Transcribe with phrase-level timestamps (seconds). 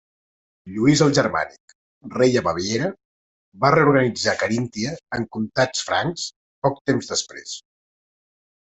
[0.77, 1.75] Lluís el Germànic,
[2.15, 2.89] rei a Baviera,
[3.67, 6.29] va reorganitzar Caríntia en comtats francs
[6.67, 7.57] poc temps després.